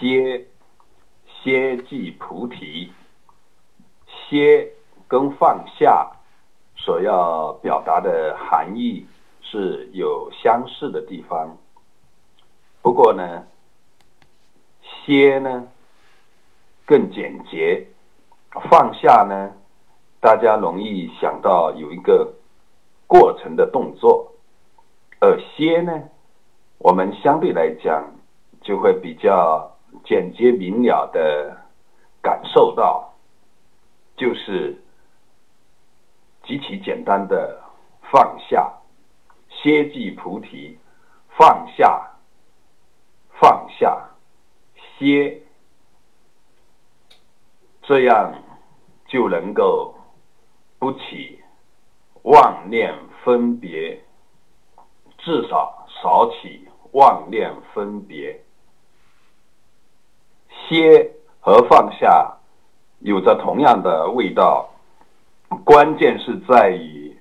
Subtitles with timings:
[0.00, 0.46] 歇，
[1.26, 2.90] 歇即菩提。
[4.06, 4.72] 歇
[5.06, 6.10] 跟放下
[6.74, 9.06] 所要表达的含义
[9.42, 11.58] 是有相似的地方。
[12.80, 13.44] 不过呢，
[14.82, 15.68] 歇呢
[16.86, 17.86] 更简洁，
[18.70, 19.52] 放下呢，
[20.20, 22.32] 大家容易想到有一个
[23.06, 24.32] 过程的动作，
[25.20, 26.04] 而歇呢，
[26.78, 28.12] 我们相对来讲
[28.62, 29.69] 就会比较
[30.04, 31.56] 简洁明了的
[32.22, 33.12] 感受到，
[34.16, 34.82] 就是
[36.44, 37.62] 极其简单的
[38.10, 38.72] 放下，
[39.48, 40.78] 歇即菩提，
[41.28, 42.06] 放下。
[43.40, 44.10] 放下，
[44.98, 45.40] 歇，
[47.80, 48.34] 这样
[49.06, 49.94] 就能够
[50.78, 51.40] 不起
[52.24, 52.94] 妄念
[53.24, 53.98] 分别，
[55.16, 58.44] 至少少起妄念分别。
[60.70, 61.10] 歇
[61.40, 62.38] 和放下
[63.00, 64.70] 有着同样的味道，
[65.64, 67.20] 关键是在于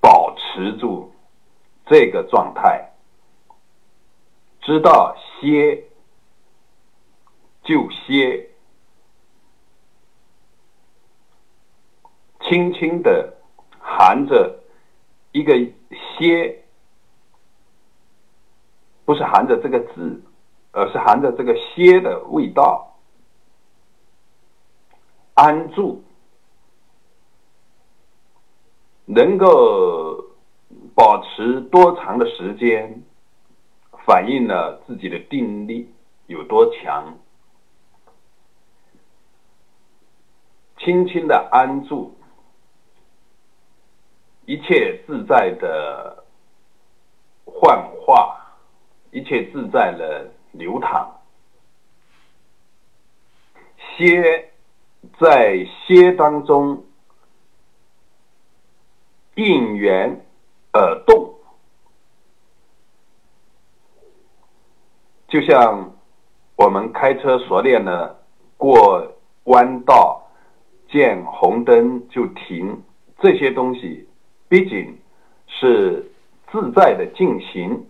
[0.00, 1.12] 保持住
[1.86, 2.90] 这个状态。
[4.62, 5.84] 知道歇
[7.62, 8.50] 就歇，
[12.40, 13.32] 轻轻的
[13.78, 14.58] 含着
[15.30, 15.54] 一个
[16.18, 16.64] 歇，
[19.04, 20.20] 不是含着这个字，
[20.74, 22.98] 而是含着这个歇的味道，
[25.34, 26.02] 安住，
[29.06, 30.24] 能够
[30.94, 33.02] 保持多长的时间？
[34.06, 35.90] 反映了自己的定力
[36.26, 37.16] 有多强，
[40.76, 42.14] 轻轻的安住，
[44.44, 46.22] 一切自在的
[47.46, 48.58] 幻化，
[49.10, 51.20] 一切自在的流淌，
[53.96, 54.50] 歇
[55.20, 56.84] 在歇当中
[59.34, 60.24] 应缘
[60.72, 61.34] 而动。
[65.28, 65.92] 就像
[66.56, 68.20] 我们开车熟练了，
[68.56, 70.30] 过弯道
[70.88, 72.82] 见红灯就停，
[73.18, 74.08] 这些东西
[74.48, 74.96] 毕竟
[75.48, 76.12] 是
[76.52, 77.84] 自在的进行，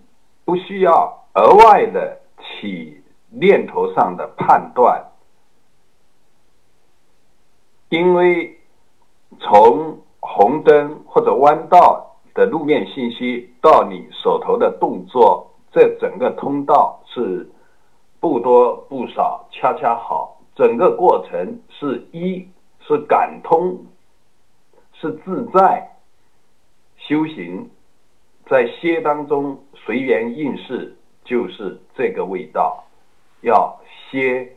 [0.47, 2.19] 不需要额外的
[2.65, 5.05] 起念头上的判断，
[7.91, 8.59] 因为
[9.39, 15.51] 从红灯或者弯道的路面信息到你手头的动作。
[15.71, 17.51] 这整个通道是
[18.21, 20.41] 不多不少，恰恰好。
[20.55, 22.49] 整个过程是一
[22.81, 23.85] 是感通，
[24.93, 25.97] 是自在
[26.97, 27.69] 修行，
[28.47, 32.85] 在歇当中随缘应事，就是这个味道。
[33.45, 33.79] 要
[34.11, 34.54] 歇